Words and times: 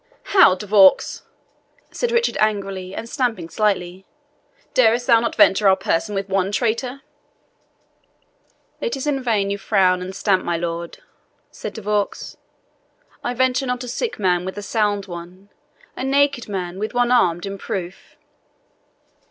"How! 0.33 0.55
De 0.55 0.65
Vaux," 0.65 1.21
said 1.91 2.11
Richard 2.11 2.35
angrily, 2.39 2.95
and 2.95 3.07
stamping 3.07 3.49
slightly, 3.49 4.03
"darest 4.73 5.05
thou 5.05 5.19
not 5.19 5.35
venture 5.35 5.67
our 5.67 5.75
person 5.75 6.15
with 6.15 6.27
one 6.27 6.51
traitor?" 6.51 7.03
"It 8.79 8.95
is 8.97 9.05
in 9.05 9.21
vain 9.21 9.51
you 9.51 9.59
frown 9.59 10.01
and 10.01 10.15
stamp, 10.15 10.43
my 10.43 10.57
lord," 10.57 10.97
said 11.51 11.73
De 11.75 11.83
Vaux; 11.83 12.35
"I 13.23 13.35
venture 13.35 13.67
not 13.67 13.83
a 13.83 13.87
sick 13.87 14.17
man 14.17 14.43
with 14.43 14.57
a 14.57 14.63
sound 14.63 15.05
one, 15.05 15.49
a 15.95 16.03
naked 16.03 16.49
man 16.49 16.79
with 16.79 16.95
one 16.95 17.11
armed 17.11 17.45
in 17.45 17.59
proof." 17.59 18.15